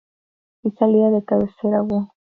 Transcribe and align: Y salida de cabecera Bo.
Y 0.63 0.71
salida 0.71 1.11
de 1.11 1.23
cabecera 1.23 1.81
Bo. 1.83 2.11